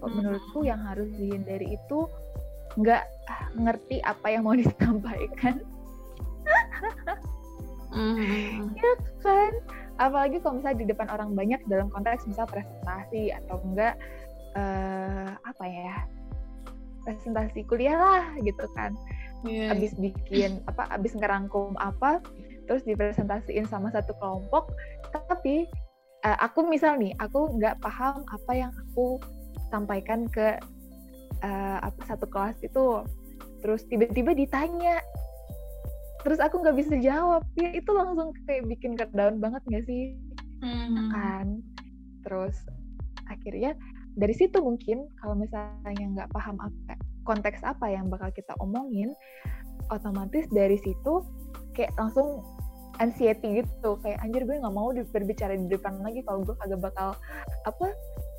menurutku 0.00 0.64
yang 0.64 0.80
harus 0.80 1.12
dihindari 1.12 1.76
itu 1.76 2.08
nggak 2.80 3.04
ngerti 3.56 4.00
apa 4.02 4.26
yang 4.32 4.42
mau 4.46 4.56
disampaikan 4.60 5.60
mm. 7.94 8.74
ya 8.74 8.92
kan 9.20 9.52
apalagi 10.00 10.40
kalau 10.40 10.58
misalnya 10.58 10.78
di 10.80 10.86
depan 10.88 11.08
orang 11.12 11.36
banyak 11.36 11.60
dalam 11.68 11.92
konteks 11.92 12.24
misal 12.24 12.48
presentasi 12.48 13.36
atau 13.44 13.60
enggak 13.60 13.94
uh, 14.56 15.36
apa 15.44 15.64
ya 15.68 15.94
presentasi 17.04 17.64
kuliah 17.68 17.96
lah 18.00 18.24
gitu 18.40 18.64
kan 18.72 18.96
yeah. 19.44 19.72
abis 19.72 19.92
bikin 20.00 20.60
apa 20.68 20.88
abis 20.92 21.12
ngerangkum 21.16 21.76
apa 21.76 22.20
terus 22.68 22.86
dipresentasiin 22.86 23.66
sama 23.66 23.90
satu 23.92 24.14
kelompok 24.16 24.72
tapi 25.12 25.66
uh, 26.24 26.38
aku 26.40 26.64
misal 26.68 26.96
nih 26.96 27.12
aku 27.18 27.50
nggak 27.58 27.80
paham 27.82 28.24
apa 28.30 28.52
yang 28.54 28.72
aku 28.72 29.20
sampaikan 29.68 30.26
ke 30.30 30.56
uh, 31.44 31.78
apa 31.84 32.00
satu 32.06 32.26
kelas 32.28 32.56
itu 32.64 33.04
terus 33.60 33.84
tiba-tiba 33.88 34.32
ditanya. 34.32 35.00
Terus 36.20 36.36
aku 36.36 36.60
nggak 36.60 36.76
bisa 36.76 36.94
jawab. 37.00 37.44
Ya 37.56 37.72
itu 37.72 37.90
langsung 37.92 38.36
kayak 38.44 38.68
bikin 38.68 38.96
down 39.16 39.40
banget 39.40 39.62
nggak 39.68 39.84
sih? 39.88 40.16
Hmm. 40.60 41.08
kan? 41.12 41.46
Terus 42.24 42.56
akhirnya 43.28 43.72
dari 44.18 44.34
situ 44.36 44.60
mungkin 44.60 45.08
kalau 45.22 45.38
misalnya 45.38 46.04
nggak 46.20 46.30
paham 46.34 46.60
apa 46.60 46.98
konteks 47.24 47.64
apa 47.64 47.88
yang 47.88 48.10
bakal 48.12 48.28
kita 48.34 48.52
omongin 48.60 49.14
otomatis 49.88 50.44
dari 50.52 50.76
situ 50.82 51.24
kayak 51.72 51.94
langsung 51.96 52.44
anxiety 53.00 53.64
gitu. 53.64 53.96
Kayak 54.04 54.20
anjir 54.20 54.42
gue 54.44 54.60
nggak 54.60 54.76
mau 54.76 54.92
berbicara 54.92 55.56
di 55.56 55.66
depan 55.72 56.04
lagi. 56.04 56.20
Kalau 56.28 56.44
gue 56.44 56.54
kagak 56.60 56.80
bakal 56.84 57.16
apa 57.64 57.86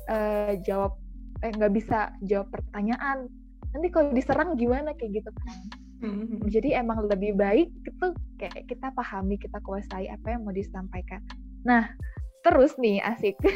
uh, 0.08 0.52
jawab 0.62 0.94
eh 1.42 1.50
nggak 1.50 1.72
bisa 1.74 2.14
jawab 2.24 2.48
pertanyaan. 2.54 3.26
Nanti 3.72 3.88
kalau 3.90 4.14
diserang 4.14 4.54
gimana 4.54 4.94
kayak 4.96 5.22
gitu 5.22 5.30
kan. 5.42 5.58
Mm-hmm. 6.02 6.50
jadi 6.50 6.82
emang 6.82 7.06
lebih 7.06 7.38
baik 7.38 7.70
itu 7.86 8.06
kayak 8.34 8.66
kita 8.66 8.90
pahami 8.90 9.38
kita 9.38 9.54
kuasai 9.62 10.10
apa 10.10 10.34
yang 10.34 10.42
mau 10.42 10.50
disampaikan. 10.50 11.22
Nah 11.62 11.94
terus 12.42 12.74
nih 12.74 12.98
asik. 13.06 13.38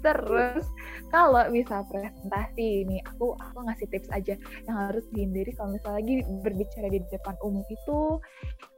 Terus 0.00 0.64
kalau 1.12 1.44
bisa 1.52 1.84
presentasi 1.92 2.88
ini 2.88 3.04
aku 3.04 3.36
aku 3.36 3.68
ngasih 3.68 3.86
tips 3.92 4.08
aja 4.16 4.34
yang 4.64 4.76
harus 4.88 5.04
dihindari 5.12 5.52
kalau 5.52 5.76
misalnya 5.76 6.00
lagi 6.00 6.14
berbicara 6.40 6.88
di 6.88 7.04
depan 7.12 7.36
umum 7.44 7.60
itu. 7.68 8.16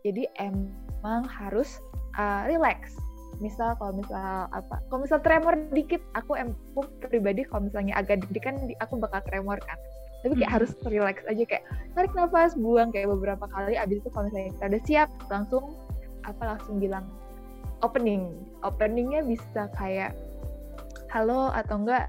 Jadi 0.03 0.27
emang 0.43 1.23
harus 1.31 1.79
uh, 2.19 2.43
relax 2.51 2.99
misal 3.41 3.75
kalau 3.81 3.97
misal 3.97 4.47
apa 4.53 4.83
kalau 4.91 5.01
misal 5.07 5.19
tremor 5.23 5.57
dikit 5.73 6.03
aku 6.13 6.37
em 6.37 6.53
aku 6.77 6.85
pribadi 7.09 7.47
kalau 7.49 7.67
misalnya 7.67 7.97
agak 7.97 8.21
deg-degan 8.27 8.59
aku 8.83 8.99
bakal 9.01 9.23
tremor 9.25 9.59
kan. 9.63 9.79
Tapi 10.23 10.39
kayak 10.39 10.51
hmm. 10.55 10.57
harus 10.63 10.71
relax 10.87 11.17
aja 11.27 11.43
kayak 11.43 11.65
tarik 11.99 12.13
nafas 12.15 12.55
buang 12.55 12.95
kayak 12.95 13.11
beberapa 13.11 13.43
kali 13.51 13.75
abis 13.75 13.99
itu 13.99 14.09
kalau 14.15 14.31
misalnya 14.31 14.51
kita 14.55 14.65
udah 14.71 14.83
siap 14.87 15.09
langsung 15.33 15.65
apa 16.23 16.43
langsung 16.57 16.77
bilang 16.79 17.07
opening. 17.83 18.31
Openingnya 18.63 19.27
bisa 19.27 19.67
kayak 19.75 20.15
halo 21.11 21.51
atau 21.53 21.83
enggak 21.83 22.09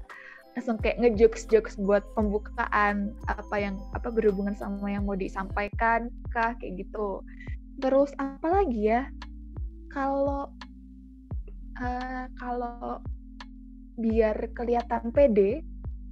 langsung 0.54 0.78
kayak 0.78 1.02
ngejokes 1.02 1.50
jokes 1.50 1.74
buat 1.74 2.06
pembukaan 2.14 3.10
apa 3.26 3.56
yang 3.58 3.74
apa 3.90 4.06
berhubungan 4.14 4.54
sama 4.54 4.94
yang 4.94 5.02
mau 5.02 5.18
disampaikan 5.18 6.06
kah 6.30 6.54
kayak 6.62 6.86
gitu. 6.86 7.18
Terus 7.82 8.14
apa 8.22 8.62
lagi 8.62 8.94
ya 8.94 9.10
kalau 9.90 10.50
uh, 11.80 12.26
kalau 12.38 13.02
biar 13.98 14.34
kelihatan 14.58 15.14
pede 15.14 15.62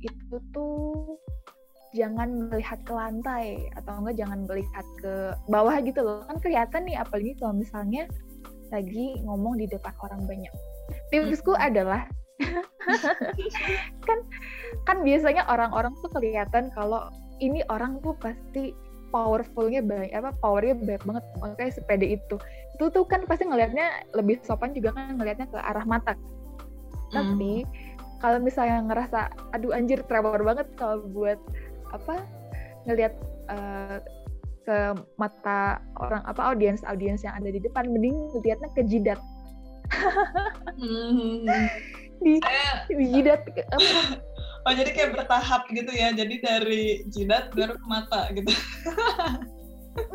itu 0.02 0.36
tuh 0.54 1.18
jangan 1.92 2.48
melihat 2.48 2.80
ke 2.82 2.92
lantai 2.92 3.68
atau 3.76 4.00
enggak 4.00 4.16
jangan 4.24 4.48
melihat 4.48 4.86
ke 4.98 5.14
bawah 5.46 5.76
gitu 5.84 6.00
loh. 6.00 6.24
Kan 6.26 6.40
kelihatan 6.40 6.88
nih 6.88 6.96
apalagi 6.98 7.36
kalau 7.36 7.54
misalnya 7.54 8.08
lagi 8.72 9.20
ngomong 9.22 9.60
di 9.60 9.68
depan 9.68 9.92
orang 10.00 10.24
banyak. 10.24 10.52
Tipsku 11.12 11.52
adalah 11.54 12.08
kan 14.08 14.18
kan 14.88 14.98
biasanya 15.04 15.46
orang-orang 15.46 15.92
tuh 16.00 16.10
kelihatan 16.10 16.72
kalau 16.74 17.12
ini 17.38 17.62
orang 17.68 18.00
tuh 18.00 18.16
pasti 18.18 18.74
powerfulnya 19.12 19.84
banyak 19.84 20.10
apa 20.16 20.32
powernya 20.40 20.74
banyak 20.80 21.04
banget 21.04 21.24
makanya 21.38 21.72
sepeda 21.76 22.06
itu 22.08 22.36
itu 22.72 22.84
tuh 22.88 23.04
kan 23.04 23.22
pasti 23.28 23.44
ngelihatnya 23.44 24.08
lebih 24.16 24.40
sopan 24.42 24.72
juga 24.72 24.96
kan 24.96 25.14
ngelihatnya 25.20 25.46
ke 25.52 25.58
arah 25.60 25.84
mata 25.84 26.16
mm. 26.16 27.12
tapi 27.12 27.68
kalau 28.24 28.38
misalnya 28.40 28.80
ngerasa 28.88 29.28
aduh 29.52 29.76
anjir 29.76 30.00
tremor 30.08 30.40
banget 30.40 30.66
kalau 30.80 31.04
buat 31.10 31.36
apa 31.92 32.24
ngelihat 32.88 33.14
uh, 33.52 33.98
ke 34.62 34.78
mata 35.18 35.82
orang 35.98 36.22
apa 36.24 36.54
audiens 36.54 36.86
audiens 36.86 37.26
yang 37.26 37.34
ada 37.34 37.50
di 37.50 37.58
depan 37.58 37.90
mending 37.90 38.14
lihatnya 38.46 38.70
ke 38.78 38.82
jidat 38.86 39.18
hmm. 40.78 41.50
di, 42.22 42.38
di 42.94 43.04
jidat 43.10 43.42
apa 43.74 44.22
Oh 44.62 44.72
jadi 44.72 44.90
kayak 44.94 45.10
bertahap 45.18 45.66
gitu 45.74 45.90
ya. 45.90 46.14
Jadi 46.14 46.34
dari 46.38 46.84
jidat 47.10 47.50
baru 47.54 47.74
ke 47.74 47.86
mata 47.86 48.30
gitu. 48.30 48.50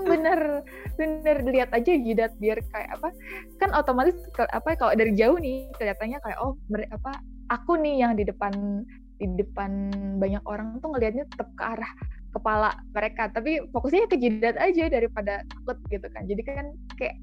bener 0.10 0.66
bener 0.98 1.38
lihat 1.46 1.70
aja 1.70 1.94
jidat 1.94 2.34
biar 2.42 2.58
kayak 2.74 2.98
apa 2.98 3.14
kan 3.62 3.70
otomatis 3.78 4.18
apa 4.50 4.74
kalau 4.74 4.94
dari 4.98 5.14
jauh 5.14 5.38
nih 5.38 5.70
kelihatannya 5.78 6.18
kayak 6.18 6.40
oh 6.42 6.58
apa 6.74 7.22
aku 7.54 7.78
nih 7.78 8.02
yang 8.02 8.18
di 8.18 8.26
depan 8.26 8.82
di 9.22 9.38
depan 9.38 9.94
banyak 10.18 10.42
orang 10.50 10.82
tuh 10.82 10.94
ngelihatnya 10.94 11.30
tetap 11.30 11.50
ke 11.54 11.64
arah 11.64 11.92
kepala 12.34 12.74
mereka 12.94 13.30
tapi 13.30 13.66
fokusnya 13.70 14.10
ke 14.10 14.18
jidat 14.18 14.58
aja 14.58 14.90
daripada 14.90 15.46
takut 15.46 15.78
gitu 15.94 16.08
kan 16.10 16.26
jadi 16.26 16.42
kan 16.42 16.68
kayak 16.98 17.18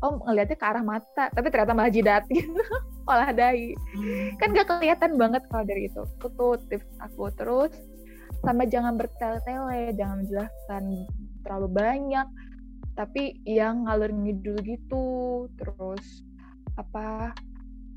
oh 0.00 0.16
ngelihatnya 0.24 0.56
ke 0.56 0.66
arah 0.66 0.84
mata 0.84 1.28
tapi 1.30 1.46
ternyata 1.52 1.76
malah 1.76 1.92
jidat 1.92 2.24
gitu 2.32 2.62
malah 3.08 3.30
dahi 3.32 3.76
hmm. 3.76 4.40
kan 4.40 4.52
gak 4.56 4.68
kelihatan 4.68 5.18
banget 5.18 5.42
kalau 5.50 5.64
dari 5.66 5.90
itu. 5.90 6.02
Itu 6.06 6.28
tuh 6.38 6.56
tips 6.70 6.88
aku. 7.02 7.28
Terus 7.34 7.72
sama 8.40 8.64
jangan 8.64 8.96
bertele-tele 8.96 9.92
jangan 9.98 10.24
menjelaskan 10.24 10.84
terlalu 11.44 11.68
banyak 11.68 12.26
tapi 12.96 13.40
yang 13.44 13.84
ngalur 13.88 14.12
ngidul 14.12 14.56
gitu. 14.64 15.06
Terus 15.58 16.24
apa 16.78 17.34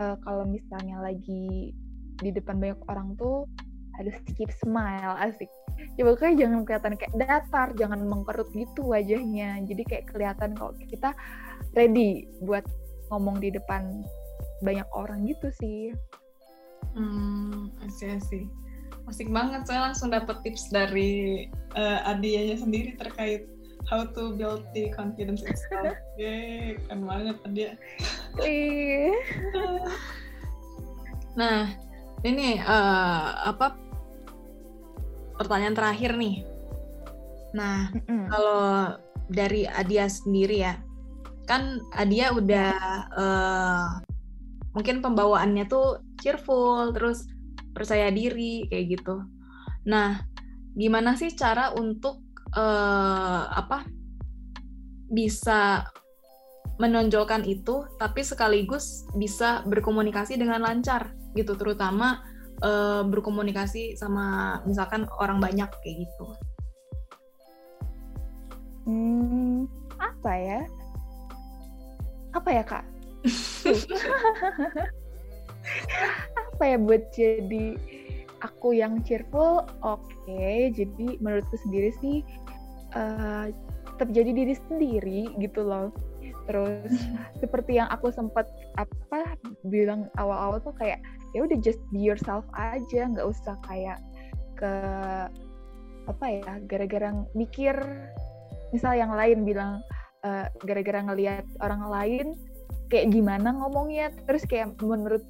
uh, 0.02 0.16
kalau 0.24 0.44
misalnya 0.50 1.00
lagi 1.00 1.72
di 2.20 2.30
depan 2.30 2.60
banyak 2.60 2.80
orang 2.88 3.16
tuh 3.16 3.48
harus 4.00 4.16
keep 4.34 4.50
smile 4.58 5.14
asik. 5.22 5.50
Coba 5.98 6.18
kayak 6.18 6.42
jangan 6.42 6.66
kelihatan 6.66 6.94
kayak 6.98 7.14
datar 7.18 7.68
jangan 7.78 8.02
mengkerut 8.06 8.50
gitu 8.54 8.94
wajahnya. 8.94 9.62
Jadi 9.66 9.84
kayak 9.86 10.06
kelihatan 10.10 10.58
kalau 10.58 10.74
kita 10.82 11.14
ready 11.74 12.30
buat 12.46 12.66
ngomong 13.10 13.42
di 13.42 13.54
depan 13.54 14.06
banyak 14.62 14.88
orang 14.94 15.28
gitu 15.28 15.50
sih 15.60 15.92
hmm 16.94 17.74
asik 17.86 18.18
asik 18.22 18.46
asik 19.10 19.28
banget 19.30 19.68
saya 19.68 19.92
langsung 19.92 20.14
dapet 20.14 20.40
tips 20.46 20.72
dari 20.72 21.46
uh, 21.76 22.08
Adianya 22.08 22.62
sendiri 22.62 22.96
terkait 22.96 23.50
how 23.88 24.08
to 24.08 24.36
build 24.36 24.64
the 24.72 24.88
confidence 24.96 25.44
itself. 25.44 25.96
Yeay, 26.20 26.80
keren 26.88 27.04
banget 27.04 27.36
Adia. 27.44 27.72
nah, 31.40 31.68
ini 32.24 32.60
uh, 32.64 33.52
apa 33.52 33.76
pertanyaan 35.36 35.76
terakhir 35.76 36.16
nih. 36.16 36.48
Nah, 37.54 37.92
mm 37.92 38.02
-hmm. 38.08 38.24
kalau 38.32 38.64
dari 39.30 39.68
Adia 39.68 40.08
sendiri 40.08 40.64
ya, 40.64 40.80
kan 41.44 41.84
Adia 41.96 42.32
udah 42.32 42.74
uh, 43.14 43.88
mungkin 44.74 45.04
pembawaannya 45.04 45.68
tuh 45.70 46.02
cheerful, 46.20 46.92
terus 46.96 47.28
percaya 47.74 48.10
diri 48.10 48.66
kayak 48.70 49.00
gitu. 49.00 49.22
Nah, 49.90 50.24
gimana 50.74 51.14
sih 51.20 51.34
cara 51.36 51.76
untuk 51.76 52.24
uh, 52.56 53.50
apa 53.54 53.86
bisa 55.14 55.86
menonjolkan 56.82 57.46
itu, 57.46 57.86
tapi 58.02 58.26
sekaligus 58.26 59.06
bisa 59.14 59.62
berkomunikasi 59.70 60.40
dengan 60.42 60.66
lancar 60.66 61.14
gitu, 61.38 61.54
terutama 61.54 62.26
uh, 62.66 63.06
berkomunikasi 63.06 63.94
sama 63.94 64.58
misalkan 64.66 65.06
orang 65.22 65.38
banyak 65.38 65.70
kayak 65.86 66.08
gitu. 66.08 66.26
Hmm, 68.84 69.70
apa 70.02 70.32
ya? 70.34 70.62
Apa 72.34 72.50
ya 72.50 72.64
kak? 72.66 72.86
apa 76.54 76.64
ya 76.68 76.76
buat 76.76 77.08
jadi 77.16 77.80
aku 78.44 78.76
yang 78.76 79.00
cheerful? 79.08 79.64
Oke, 79.86 80.04
okay, 80.28 80.76
jadi 80.76 81.16
menurutku 81.24 81.56
sendiri 81.64 81.96
sih 82.04 82.20
uh, 82.98 83.48
tetap 83.94 84.10
jadi 84.10 84.32
diri 84.34 84.56
sendiri 84.58 85.22
gitu 85.38 85.62
loh 85.62 85.94
terus 86.50 86.92
seperti 87.42 87.80
yang 87.80 87.88
aku 87.88 88.12
sempat 88.12 88.50
apa 88.76 89.38
bilang 89.68 90.10
awal-awal 90.20 90.60
tuh 90.60 90.76
kayak 90.76 91.00
ya 91.32 91.46
udah 91.46 91.58
just 91.62 91.80
be 91.94 92.02
yourself 92.02 92.44
aja 92.58 93.10
nggak 93.10 93.26
usah 93.26 93.56
kayak 93.66 93.98
ke 94.58 94.74
apa 96.04 96.26
ya 96.28 96.60
gara-gara 96.68 97.16
mikir 97.32 97.76
misal 98.76 98.92
yang 98.92 99.14
lain 99.14 99.48
bilang 99.48 99.80
uh, 100.24 100.48
gara-gara 100.64 101.00
ngelihat 101.04 101.46
orang 101.60 101.84
lain 101.88 102.28
kayak 102.90 103.12
gimana 103.12 103.54
ngomongnya? 103.54 104.12
Terus 104.26 104.44
kayak 104.48 104.76
menurut 104.80 105.24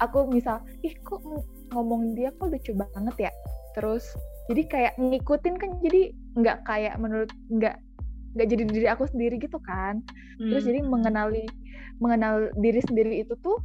aku 0.00 0.28
misal 0.28 0.60
ih 0.84 0.92
kok 1.02 1.24
ngomong 1.72 2.14
dia 2.14 2.30
kok 2.36 2.52
lucu 2.52 2.72
banget 2.76 3.30
ya? 3.30 3.32
Terus 3.74 4.04
jadi 4.46 4.62
kayak 4.70 4.94
ngikutin 5.00 5.54
kan 5.58 5.70
jadi 5.82 6.02
nggak 6.38 6.58
kayak 6.68 6.94
menurut 7.00 7.32
nggak 7.50 7.76
nggak 8.36 8.48
jadi 8.52 8.62
diri 8.68 8.86
aku 8.86 9.08
sendiri 9.08 9.40
gitu 9.40 9.58
kan. 9.64 10.04
Hmm. 10.36 10.52
terus 10.52 10.68
jadi 10.68 10.84
mengenali 10.84 11.48
mengenal 11.96 12.52
diri 12.60 12.84
sendiri 12.84 13.24
itu 13.24 13.32
tuh 13.40 13.56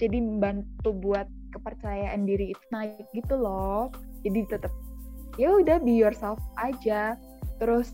jadi 0.00 0.16
bantu 0.40 0.96
buat 0.96 1.28
kepercayaan 1.52 2.26
diri 2.26 2.56
itu 2.56 2.64
naik 2.72 3.04
gitu 3.14 3.36
loh. 3.36 3.92
Jadi 4.24 4.48
tetap 4.48 4.72
ya 5.36 5.54
udah 5.60 5.78
be 5.78 5.94
yourself 5.94 6.40
aja. 6.58 7.14
Terus 7.60 7.92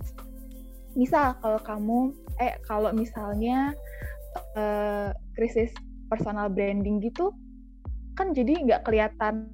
misal 0.98 1.38
kalau 1.38 1.60
kamu 1.62 1.98
eh 2.42 2.58
kalau 2.66 2.90
misalnya 2.90 3.74
uh, 4.56 5.14
krisis 5.36 5.70
personal 6.10 6.50
branding 6.50 6.98
gitu 6.98 7.30
kan 8.18 8.36
jadi 8.36 8.52
nggak 8.66 8.84
kelihatan 8.84 9.48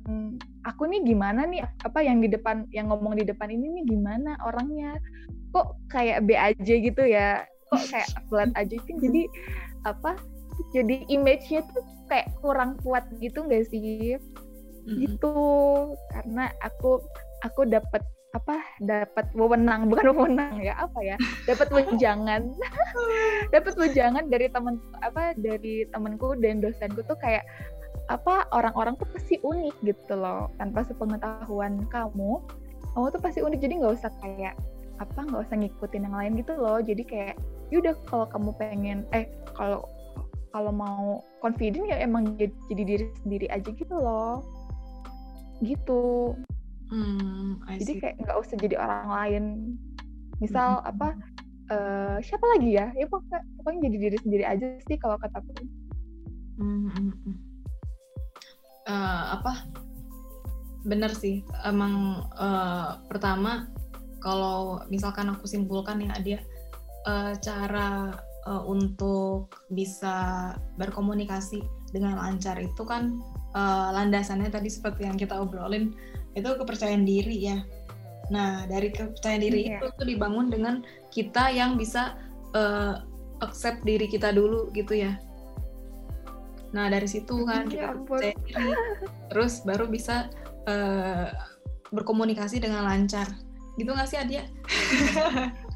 aku 0.66 0.90
nih 0.90 1.06
gimana 1.06 1.46
nih? 1.46 1.62
Apa 1.86 2.02
yang 2.02 2.18
di 2.18 2.26
depan 2.26 2.66
yang 2.74 2.90
ngomong 2.90 3.14
di 3.14 3.22
depan 3.22 3.46
ini 3.46 3.80
nih 3.80 3.84
gimana 3.86 4.34
orangnya? 4.42 4.98
Kok 5.54 5.86
kayak 5.88 6.26
B 6.26 6.34
aja 6.34 6.74
gitu 6.74 7.02
ya? 7.06 7.46
Kok 7.70 7.82
kayak 7.94 8.10
flat 8.26 8.50
aja 8.58 8.74
kan 8.74 8.96
jadi 8.98 9.22
apa 9.86 10.18
jadi 10.74 11.06
image-nya 11.06 11.62
tuh 11.70 11.84
kayak 12.10 12.26
kurang 12.42 12.74
kuat 12.82 13.06
gitu 13.22 13.46
gak 13.46 13.70
sih? 13.70 14.18
Mm-hmm. 14.18 14.98
gitu. 15.02 15.34
Karena 16.10 16.50
aku 16.62 16.98
aku 17.46 17.70
dapat 17.70 18.02
apa 18.36 18.60
dapat 18.84 19.26
wewenang 19.32 19.88
bukan 19.88 20.12
wewenang 20.12 20.60
ya 20.60 20.76
apa 20.76 21.00
ya 21.00 21.16
dapat 21.48 21.72
wejangan. 21.72 22.52
Dapat 23.54 23.78
wejangan 23.78 24.28
dari 24.28 24.50
teman 24.50 24.82
apa 25.00 25.32
dari 25.38 25.86
temanku 25.94 26.36
dan 26.36 26.60
dosenku 26.60 27.00
tuh 27.06 27.16
kayak 27.16 27.46
apa 28.12 28.46
orang-orang 28.54 28.94
tuh 29.00 29.08
pasti 29.10 29.38
unik 29.42 29.76
gitu 29.82 30.14
loh 30.14 30.50
tanpa 30.60 30.86
sepengetahuan 30.86 31.86
kamu 31.90 32.42
kamu 32.92 33.06
tuh 33.12 33.22
pasti 33.22 33.40
unik. 33.40 33.58
Jadi 33.62 33.72
nggak 33.80 33.94
usah 33.96 34.12
kayak 34.20 34.54
apa 34.96 35.20
nggak 35.28 35.42
usah 35.48 35.56
ngikutin 35.56 36.06
yang 36.06 36.16
lain 36.16 36.32
gitu 36.40 36.52
loh. 36.56 36.78
Jadi 36.80 37.02
kayak 37.04 37.34
yaudah 37.72 37.94
kalau 38.08 38.26
kamu 38.28 38.50
pengen 38.60 38.98
eh 39.16 39.26
kalau 39.56 39.86
kalau 40.54 40.72
mau 40.72 41.20
confident 41.44 41.84
ya 41.84 42.00
emang 42.00 42.32
jadi, 42.40 42.54
jadi 42.72 42.82
diri 42.84 43.06
sendiri 43.24 43.46
aja 43.52 43.68
gitu 43.72 43.96
loh. 43.96 44.40
Gitu 45.60 46.32
hmm, 46.90 47.64
jadi 47.82 47.92
kayak 47.98 48.16
nggak 48.22 48.38
usah 48.38 48.56
jadi 48.58 48.76
orang 48.78 49.08
lain. 49.10 49.44
Misal 50.38 50.80
hmm. 50.80 50.90
apa 50.92 51.08
uh, 51.72 52.16
siapa 52.22 52.46
lagi 52.56 52.76
ya? 52.76 52.92
Ya 52.94 53.06
pokoknya, 53.08 53.40
pokoknya 53.60 53.80
jadi 53.90 53.96
diri 53.98 54.18
sendiri 54.22 54.44
aja 54.44 54.66
sih 54.84 54.96
kalau 55.00 55.16
kataku 55.18 55.50
hmm. 56.60 57.10
uh, 58.86 59.24
apa? 59.40 59.52
Bener 60.86 61.10
sih 61.14 61.42
emang 61.66 62.22
uh, 62.38 63.02
pertama 63.10 63.66
kalau 64.22 64.82
misalkan 64.90 65.30
aku 65.30 65.46
simpulkan 65.46 66.02
ya 66.02 66.14
dia 66.22 66.38
uh, 67.06 67.34
cara 67.38 68.14
uh, 68.46 68.62
untuk 68.66 69.54
bisa 69.70 70.54
berkomunikasi 70.78 71.62
dengan 71.90 72.18
lancar 72.18 72.58
itu 72.58 72.82
kan 72.86 73.18
uh, 73.54 73.94
landasannya 73.94 74.50
tadi 74.50 74.70
seperti 74.70 75.06
yang 75.06 75.18
kita 75.18 75.38
obrolin 75.38 75.94
itu 76.36 76.46
kepercayaan 76.46 77.08
diri 77.08 77.36
ya 77.50 77.58
nah 78.28 78.68
dari 78.68 78.92
kepercayaan 78.92 79.42
diri 79.42 79.60
yeah. 79.66 79.80
itu 79.80 79.86
tuh 79.96 80.06
dibangun 80.06 80.52
dengan 80.52 80.84
kita 81.10 81.50
yang 81.50 81.80
bisa 81.80 82.14
uh, 82.52 83.02
accept 83.40 83.82
diri 83.82 84.06
kita 84.06 84.30
dulu 84.34 84.68
gitu 84.76 84.94
ya 84.94 85.16
Nah 86.74 86.92
dari 86.92 87.08
situ 87.08 87.46
kan 87.48 87.64
ya 87.72 87.94
kita 87.94 88.04
percaya 88.04 88.36
diri, 88.44 88.72
terus 89.32 89.64
baru 89.64 89.88
bisa 89.88 90.28
uh, 90.68 91.32
berkomunikasi 91.88 92.60
dengan 92.60 92.84
lancar. 92.84 93.24
Gitu 93.80 93.88
nggak 93.88 94.08
sih 94.08 94.20
Adia? 94.20 94.44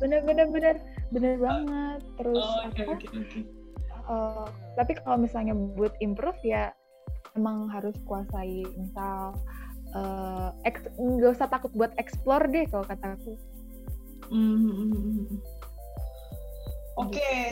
bener 0.01 0.21
bener 0.29 0.47
bener 0.53 0.77
bener 1.09 1.35
banget. 1.41 2.01
Terus 2.21 2.45
oh, 2.45 2.69
okay, 2.69 2.85
apa? 2.85 2.93
Okay, 3.01 3.09
okay. 3.17 3.43
Uh, 4.11 4.47
tapi 4.75 4.99
kalau 5.01 5.23
misalnya 5.23 5.55
buat 5.55 5.95
improve 6.05 6.37
ya 6.43 6.75
emang 7.39 7.71
harus 7.71 7.95
kuasai 8.05 8.67
misal 8.75 9.39
uh, 9.95 10.51
nggak 10.99 11.33
usah 11.35 11.49
takut 11.51 11.73
buat 11.75 11.93
explore 11.99 12.47
deh 12.51 12.67
kalau 12.71 12.87
kataku. 12.87 13.35
Mm-hmm. 14.31 15.43
Oke, 17.01 17.17
okay. 17.17 17.47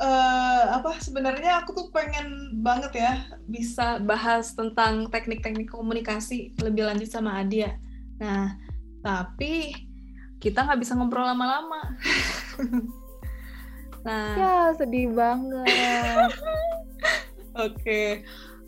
uh, 0.00 0.06
eh, 0.06 0.62
apa 0.80 0.98
sebenarnya 0.98 1.62
aku 1.62 1.76
tuh 1.76 1.86
pengen 1.94 2.58
banget 2.64 2.92
ya 2.98 3.12
bisa 3.46 4.00
bahas 4.02 4.56
tentang 4.56 5.12
teknik-teknik 5.12 5.70
komunikasi 5.70 6.56
lebih 6.58 6.88
lanjut 6.90 7.10
sama 7.10 7.38
Adia. 7.44 7.78
Nah, 8.18 8.56
tapi 9.04 9.76
kita 10.42 10.66
nggak 10.66 10.80
bisa 10.82 10.98
ngobrol 10.98 11.26
lama-lama. 11.26 11.94
nah, 14.06 14.34
ya 14.34 14.54
sedih 14.74 15.12
banget. 15.14 15.68
Oke, 17.56 17.72
okay. 17.72 18.08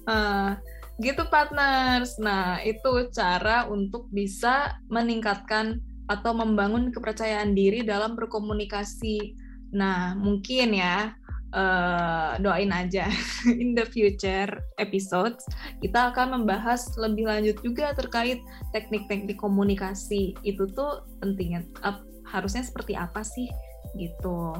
uh, 0.09 0.57
gitu 0.99 1.23
partners. 1.31 2.19
Nah 2.19 2.59
itu 2.63 3.11
cara 3.15 3.71
untuk 3.71 4.11
bisa 4.11 4.79
meningkatkan 4.91 5.79
atau 6.09 6.33
membangun 6.33 6.91
kepercayaan 6.91 7.55
diri 7.55 7.87
dalam 7.87 8.19
berkomunikasi. 8.19 9.39
Nah 9.75 10.19
mungkin 10.19 10.75
ya 10.75 11.15
uh, 11.55 12.37
doain 12.41 12.73
aja 12.73 13.09
in 13.63 13.73
the 13.73 13.85
future 13.87 14.49
episodes 14.81 15.45
kita 15.81 16.13
akan 16.13 16.41
membahas 16.41 16.89
lebih 16.97 17.29
lanjut 17.29 17.57
juga 17.65 17.93
terkait 17.97 18.41
teknik-teknik 18.73 19.37
komunikasi 19.41 20.37
itu 20.45 20.65
tuh 20.73 21.05
pentingnya 21.21 21.65
uh, 21.85 22.01
harusnya 22.29 22.65
seperti 22.65 22.93
apa 22.93 23.25
sih 23.25 23.49
gitu. 23.97 24.53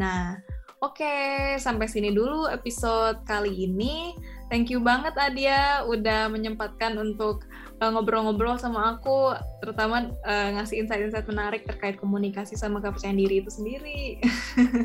Nah 0.00 0.40
Oke, 0.84 1.56
sampai 1.56 1.88
sini 1.88 2.12
dulu 2.12 2.44
episode 2.44 3.24
kali 3.24 3.64
ini. 3.64 4.12
Thank 4.52 4.68
you 4.68 4.84
banget 4.84 5.16
Adia 5.16 5.80
udah 5.88 6.28
menyempatkan 6.28 7.00
untuk 7.00 7.48
uh, 7.80 7.88
ngobrol-ngobrol 7.88 8.60
sama 8.60 8.92
aku, 8.92 9.32
terutama 9.64 10.12
uh, 10.28 10.48
ngasih 10.52 10.84
insight-insight 10.84 11.24
menarik 11.24 11.64
terkait 11.64 11.96
komunikasi 11.96 12.52
sama 12.60 12.84
kepercayaan 12.84 13.16
diri 13.16 13.40
itu 13.40 13.48
sendiri. 13.48 14.20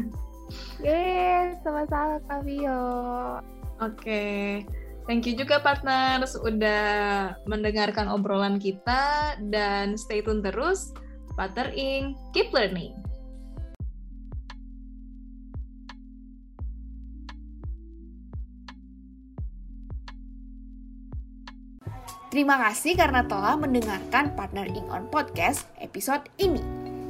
Yeay, 0.87 1.59
sama-sama 1.67 2.23
Kak 2.31 2.47
Vio. 2.47 2.87
Oke, 3.83 4.63
thank 5.03 5.27
you 5.27 5.35
juga 5.35 5.59
partners 5.59 6.39
udah 6.39 7.35
mendengarkan 7.43 8.07
obrolan 8.07 8.55
kita 8.55 9.35
dan 9.51 9.99
stay 9.99 10.23
tune 10.23 10.39
terus. 10.39 10.95
Partner 11.35 11.75
Ing, 11.75 12.15
keep 12.31 12.55
learning. 12.55 12.95
Terima 22.29 22.61
kasih 22.61 22.93
karena 22.93 23.25
telah 23.25 23.57
mendengarkan 23.57 24.37
Partner 24.37 24.69
Ing 24.69 24.85
On 24.93 25.09
Podcast 25.09 25.65
episode 25.81 26.29
ini. 26.37 26.61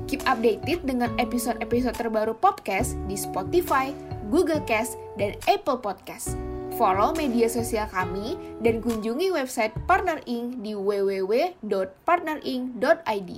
Keep 0.08 0.23
updated 0.23 0.88
dengan 0.88 1.12
episode-episode 1.19 1.99
terbaru 1.99 2.39
podcast 2.39 2.95
di 3.05 3.19
Spotify, 3.19 3.91
Google 4.32 4.63
Cast, 4.63 4.95
dan 5.19 5.36
Apple 5.45 5.77
Podcast. 5.84 6.39
Follow 6.79 7.12
media 7.12 7.51
sosial 7.51 7.91
kami 7.91 8.39
dan 8.63 8.79
kunjungi 8.79 9.36
website 9.36 9.75
Partner 9.84 10.23
Ing 10.23 10.63
di 10.63 10.71
www.partnering.id. 10.71 13.29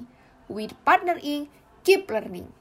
With 0.53 0.77
Partner 0.85 1.17
Ing, 1.17 1.49
keep 1.81 2.05
learning. 2.13 2.60